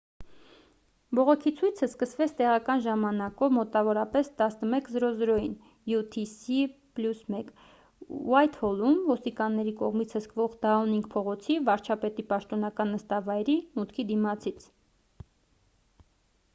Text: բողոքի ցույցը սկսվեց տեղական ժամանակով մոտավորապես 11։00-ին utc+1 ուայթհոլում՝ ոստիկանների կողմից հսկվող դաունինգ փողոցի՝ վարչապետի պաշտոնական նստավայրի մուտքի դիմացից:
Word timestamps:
բողոքի 1.17 1.51
ցույցը 1.57 1.83
սկսվեց 1.87 2.31
տեղական 2.37 2.79
ժամանակով 2.85 3.51
մոտավորապես 3.57 4.31
11։00-ին 4.43 5.51
utc+1 5.99 7.53
ուայթհոլում՝ 8.33 8.97
ոստիկանների 9.11 9.75
կողմից 9.83 10.17
հսկվող 10.19 10.57
դաունինգ 10.65 11.11
փողոցի՝ 11.19 11.59
վարչապետի 11.71 12.27
պաշտոնական 12.35 12.93
նստավայրի 12.97 13.59
մուտքի 13.81 14.07
դիմացից: 14.15 14.67